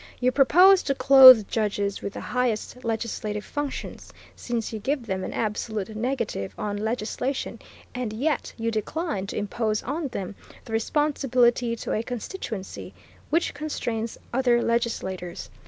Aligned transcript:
You 0.19 0.31
propose 0.31 0.81
to 0.81 0.95
clothe 0.95 1.47
judges 1.47 2.01
with 2.01 2.13
the 2.13 2.21
highest 2.21 2.83
legislative 2.83 3.45
functions, 3.45 4.11
since 4.35 4.73
you 4.73 4.79
give 4.79 5.05
them 5.05 5.23
an 5.23 5.31
absolute 5.31 5.95
negative 5.95 6.55
on 6.57 6.75
legislation, 6.77 7.59
and 7.93 8.11
yet 8.11 8.51
you 8.57 8.71
decline 8.71 9.27
to 9.27 9.37
impose 9.37 9.83
on 9.83 10.07
them 10.07 10.33
the 10.65 10.73
responsibility 10.73 11.75
to 11.75 11.93
a 11.93 12.01
constituency, 12.01 12.95
which 13.29 13.53
constrains 13.53 14.17
other 14.33 14.59
legislators. 14.63 15.51